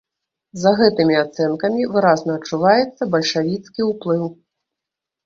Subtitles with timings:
[0.61, 4.25] За гэтымі ацэнкамі выразна адчуваецца бальшавіцкі ўплыў.